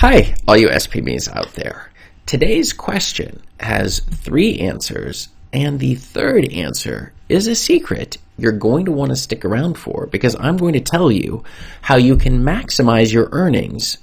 [0.00, 1.90] Hi, all you SPMEs out there.
[2.24, 8.92] Today's question has three answers, and the third answer is a secret you're going to
[8.92, 11.42] want to stick around for because I'm going to tell you
[11.82, 13.98] how you can maximize your earnings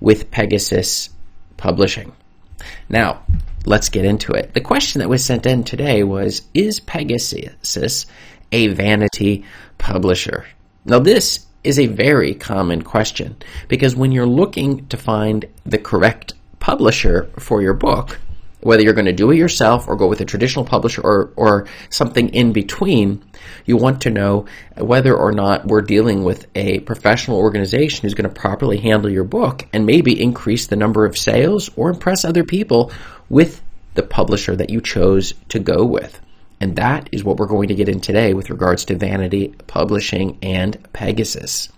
[0.00, 1.10] with Pegasus
[1.56, 2.10] Publishing.
[2.88, 3.22] Now,
[3.64, 4.54] let's get into it.
[4.54, 8.06] The question that was sent in today was Is Pegasus
[8.50, 9.44] a vanity
[9.78, 10.46] publisher?
[10.84, 13.36] Now, this is a very common question
[13.68, 18.18] because when you're looking to find the correct publisher for your book,
[18.60, 21.66] whether you're going to do it yourself or go with a traditional publisher or, or
[21.90, 23.22] something in between,
[23.66, 28.28] you want to know whether or not we're dealing with a professional organization who's going
[28.28, 32.44] to properly handle your book and maybe increase the number of sales or impress other
[32.44, 32.90] people
[33.28, 33.62] with
[33.94, 36.20] the publisher that you chose to go with.
[36.60, 40.38] And that is what we're going to get in today with regards to Vanity Publishing
[40.42, 41.68] and Pegasus.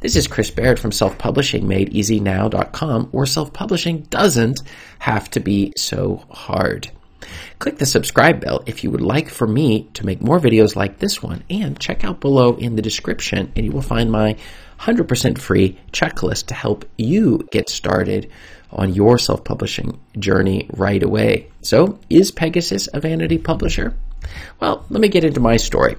[0.00, 4.62] This is Chris Baird from Self Publishing Made Easy where self publishing doesn't
[4.98, 6.90] have to be so hard.
[7.58, 10.98] Click the subscribe bell if you would like for me to make more videos like
[10.98, 14.36] this one, and check out below in the description, and you will find my
[14.80, 18.30] 100% free checklist to help you get started
[18.72, 21.50] on your self publishing journey right away.
[21.60, 23.94] So, is Pegasus a vanity publisher?
[24.60, 25.96] Well, let me get into my story.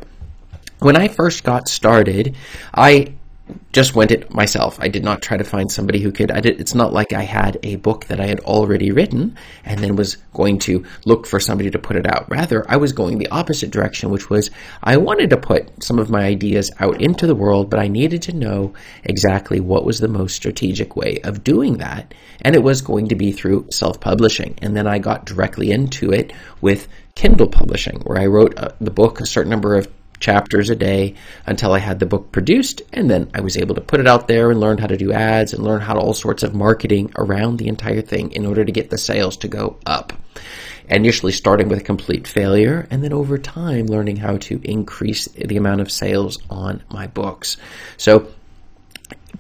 [0.79, 2.35] When I first got started,
[2.73, 3.13] I
[3.71, 4.77] just went it myself.
[4.79, 6.31] I did not try to find somebody who could.
[6.31, 9.79] I did, it's not like I had a book that I had already written and
[9.79, 12.29] then was going to look for somebody to put it out.
[12.29, 14.51] Rather, I was going the opposite direction, which was
[14.83, 18.21] I wanted to put some of my ideas out into the world, but I needed
[18.23, 22.13] to know exactly what was the most strategic way of doing that.
[22.41, 24.57] And it was going to be through self publishing.
[24.61, 28.91] And then I got directly into it with Kindle publishing, where I wrote uh, the
[28.91, 29.87] book a certain number of
[30.21, 32.81] chapters a day until I had the book produced.
[32.93, 35.11] And then I was able to put it out there and learn how to do
[35.11, 38.63] ads and learn how to all sorts of marketing around the entire thing in order
[38.63, 40.13] to get the sales to go up.
[40.87, 45.57] Initially starting with a complete failure and then over time learning how to increase the
[45.57, 47.57] amount of sales on my books.
[47.97, 48.27] So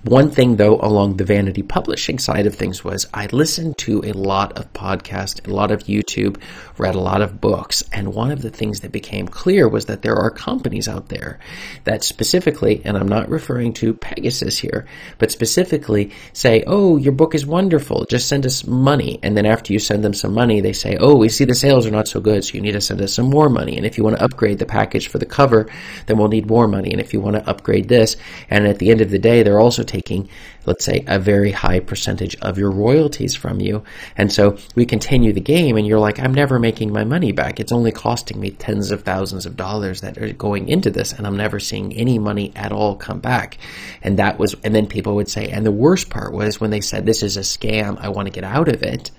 [0.03, 4.13] one thing, though, along the vanity publishing side of things was I listened to a
[4.13, 6.41] lot of podcasts, a lot of YouTube,
[6.79, 10.01] read a lot of books, and one of the things that became clear was that
[10.01, 11.37] there are companies out there
[11.83, 14.87] that specifically, and I'm not referring to Pegasus here,
[15.19, 19.19] but specifically say, oh, your book is wonderful, just send us money.
[19.21, 21.85] And then after you send them some money, they say, oh, we see the sales
[21.85, 23.77] are not so good, so you need to send us some more money.
[23.77, 25.69] And if you want to upgrade the package for the cover,
[26.07, 26.91] then we'll need more money.
[26.91, 28.17] And if you want to upgrade this,
[28.49, 30.29] and at the end of the day, they're also taking,
[30.65, 33.83] let's say, a very high percentage of your royalties from you.
[34.15, 37.59] And so we continue the game, and you're like, I'm never making my money back.
[37.59, 41.27] It's only costing me tens of thousands of dollars that are going into this, and
[41.27, 43.57] I'm never seeing any money at all come back.
[44.01, 46.81] And that was, and then people would say, and the worst part was when they
[46.81, 49.11] said, This is a scam, I want to get out of it.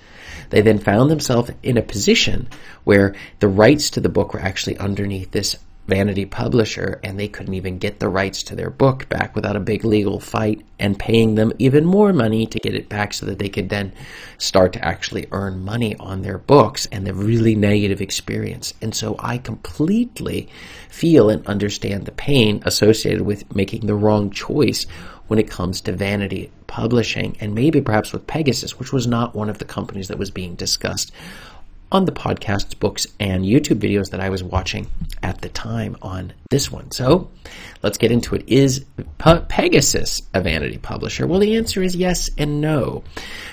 [0.51, 2.49] They then found themselves in a position
[2.85, 5.57] where the rights to the book were actually underneath this
[5.87, 9.61] vanity publisher and they couldn't even get the rights to their book back without a
[9.61, 13.39] big legal fight and paying them even more money to get it back so that
[13.39, 13.93] they could then
[14.39, 18.73] start to actually earn money on their books and the really negative experience.
[18.81, 20.49] And so I completely
[20.89, 24.85] feel and understand the pain associated with making the wrong choice
[25.27, 29.51] when it comes to vanity publishing and maybe perhaps with Pegasus, which was not one
[29.51, 31.13] of the companies that was being discussed
[31.91, 35.12] on the podcasts, books, and YouTube videos that I was watching at
[35.43, 36.91] the time on this one.
[36.91, 37.31] So
[37.83, 38.45] let's get into it.
[38.47, 38.85] Is
[39.19, 41.27] Pegasus a vanity publisher?
[41.27, 43.05] Well, the answer is yes and no.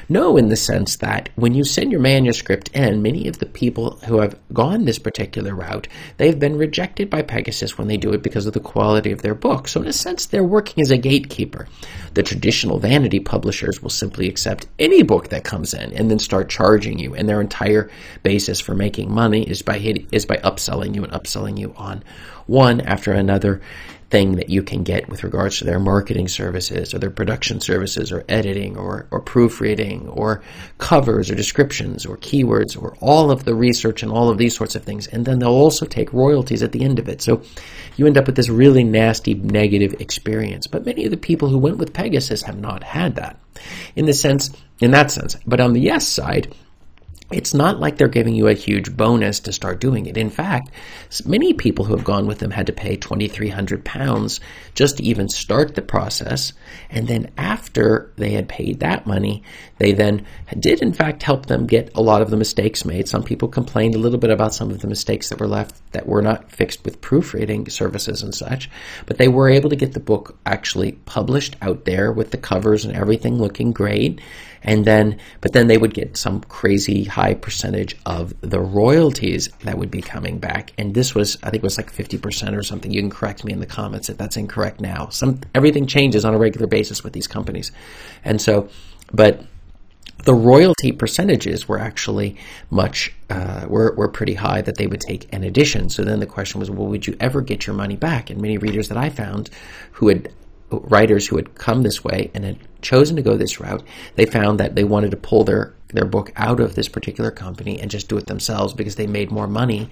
[0.07, 3.91] No, in the sense that when you send your manuscript in, many of the people
[4.05, 8.23] who have gone this particular route, they've been rejected by Pegasus when they do it
[8.23, 9.67] because of the quality of their book.
[9.67, 11.67] So, in a sense, they're working as a gatekeeper.
[12.15, 16.49] The traditional vanity publishers will simply accept any book that comes in and then start
[16.49, 17.89] charging you, and their entire
[18.23, 19.77] basis for making money is by
[20.11, 22.03] is by upselling you and upselling you on
[22.45, 23.61] one after another
[24.09, 28.11] thing that you can get with regards to their marketing services or their production services
[28.11, 30.41] or editing or, or proofreading or
[30.79, 34.75] covers or descriptions or keywords or all of the research and all of these sorts
[34.75, 35.05] of things.
[35.07, 37.21] And then they'll also take royalties at the end of it.
[37.21, 37.43] So
[37.97, 40.65] you end up with this really nasty negative experience.
[40.65, 43.39] But many of the people who went with Pegasus have not had that
[43.95, 44.49] in the sense,
[44.79, 45.35] in that sense.
[45.45, 46.53] But on the yes side,
[47.31, 50.17] it's not like they're giving you a huge bonus to start doing it.
[50.17, 50.71] In fact,
[51.25, 54.39] many people who have gone with them had to pay £2,300
[54.73, 56.53] just to even start the process.
[56.89, 59.43] And then after they had paid that money,
[59.77, 60.25] they then
[60.59, 63.07] did in fact help them get a lot of the mistakes made.
[63.07, 66.07] Some people complained a little bit about some of the mistakes that were left that
[66.07, 68.69] were not fixed with proofreading services and such,
[69.05, 72.85] but they were able to get the book actually published out there with the covers
[72.85, 74.19] and everything looking great
[74.63, 79.77] and then but then they would get some crazy high percentage of the royalties that
[79.77, 80.71] would be coming back.
[80.77, 82.91] And this was i think it was like 50% or something.
[82.91, 85.09] You can correct me in the comments if that's incorrect now.
[85.09, 87.71] Some everything changes on a regular basis with these companies.
[88.23, 88.69] And so
[89.11, 89.43] but
[90.23, 92.37] the royalty percentages were actually
[92.69, 95.89] much uh, were, were pretty high that they would take an addition.
[95.89, 98.29] So then the question was well would you ever get your money back?
[98.29, 99.49] And many readers that i found
[99.91, 100.31] who had
[100.71, 103.83] writers who had come this way and had chosen to go this route,
[104.15, 107.79] they found that they wanted to pull their, their book out of this particular company
[107.79, 109.89] and just do it themselves because they made more money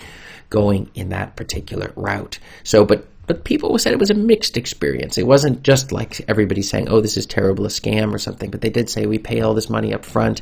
[0.49, 2.39] going in that particular route.
[2.63, 5.17] So, but but people said it was a mixed experience.
[5.17, 8.49] It wasn't just like everybody saying, "Oh, this is terrible, a scam" or something.
[8.49, 10.41] But they did say we pay all this money up front,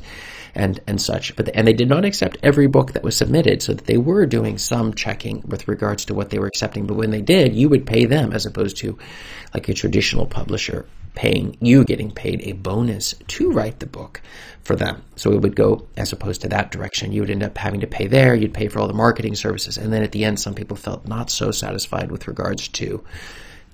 [0.56, 1.36] and and such.
[1.36, 4.26] But and they did not accept every book that was submitted, so that they were
[4.26, 6.88] doing some checking with regards to what they were accepting.
[6.88, 8.98] But when they did, you would pay them as opposed to
[9.54, 10.86] like a traditional publisher
[11.16, 14.22] paying you getting paid a bonus to write the book
[14.64, 15.02] for them.
[15.16, 17.12] So it would go as opposed to that direction.
[17.12, 19.78] You would end up having to pay there, you'd pay for all the marketing services.
[19.78, 23.04] And then at the end, some people felt not so satisfied with regards to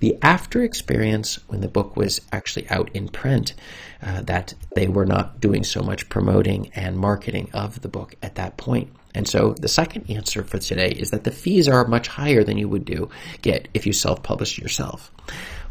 [0.02, 3.54] the after experience when the book was actually out in print,
[4.02, 8.34] uh, that they were not doing so much promoting and marketing of the book at
[8.34, 8.92] that point.
[9.14, 12.58] And so the second answer for today is that the fees are much higher than
[12.58, 13.10] you would do
[13.42, 15.12] get if you self-published yourself.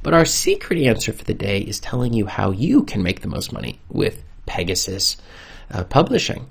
[0.01, 3.27] But our secret answer for the day is telling you how you can make the
[3.27, 5.17] most money with Pegasus
[5.71, 6.49] uh, publishing,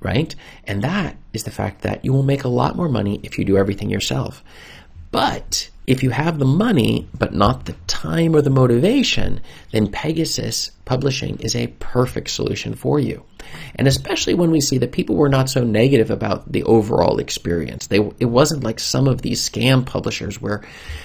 [0.00, 0.34] right?
[0.64, 3.44] And that is the fact that you will make a lot more money if you
[3.44, 4.42] do everything yourself.
[5.10, 9.40] But if you have the money, but not the time or the motivation,
[9.72, 13.24] then Pegasus publishing is a perfect solution for you.
[13.76, 17.86] And especially when we see that people were not so negative about the overall experience.
[17.86, 20.62] They, it wasn't like some of these scam publishers where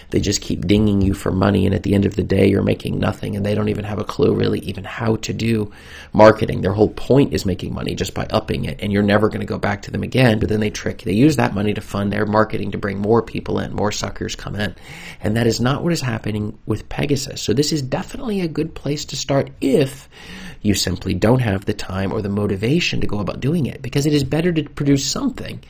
[0.10, 2.64] they just keep dinging you for money and at the end of the day you're
[2.64, 5.72] making nothing and they don't even have a clue really even how to do
[6.12, 6.62] marketing.
[6.62, 9.46] Their whole point is making money just by upping it and you're never going to
[9.46, 10.40] go back to them again.
[10.40, 13.22] But then they trick, they use that money to fund their marketing to bring more
[13.22, 14.73] people in, more suckers come in.
[15.22, 17.42] And that is not what is happening with Pegasus.
[17.42, 20.10] So this is definitely a good place to start if
[20.62, 24.06] you simply don't have the time or the motivation to go about doing it because
[24.06, 25.62] it is better to produce something.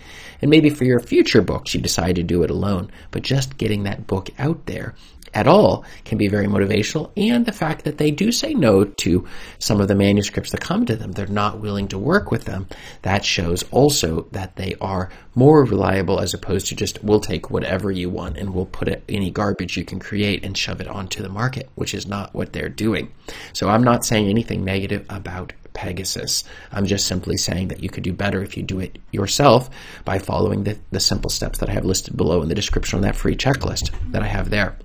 [0.42, 3.84] And maybe for your future books, you decide to do it alone, but just getting
[3.84, 4.94] that book out there
[5.34, 7.12] at all can be very motivational.
[7.18, 9.28] And the fact that they do say no to
[9.60, 12.68] some of the manuscripts that come to them, they're not willing to work with them.
[13.02, 17.92] That shows also that they are more reliable as opposed to just, we'll take whatever
[17.92, 21.24] you want and we'll put it, any garbage you can create and shove it onto
[21.24, 23.12] the market, which is not what they're doing.
[23.54, 26.44] So I'm not saying anything negative about Pegasus.
[26.72, 29.70] I'm just simply saying that you could do better if you do it yourself
[30.06, 33.04] by following the, the simple steps that I have listed below in the description on
[33.04, 34.78] that free checklist that I have there.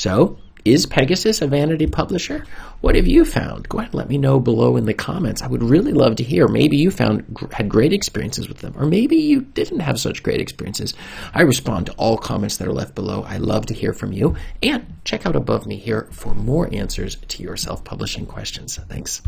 [0.00, 2.46] So, is Pegasus a vanity publisher?
[2.80, 3.68] What have you found?
[3.68, 5.42] Go ahead and let me know below in the comments.
[5.42, 6.48] I would really love to hear.
[6.48, 10.40] Maybe you found had great experiences with them, or maybe you didn't have such great
[10.40, 10.94] experiences.
[11.34, 13.24] I respond to all comments that are left below.
[13.24, 14.36] I love to hear from you.
[14.62, 18.78] And check out above me here for more answers to your self-publishing questions.
[18.88, 19.20] Thanks.